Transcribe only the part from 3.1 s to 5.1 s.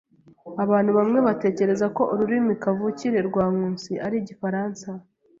rwa Nkusi ari igifaransa.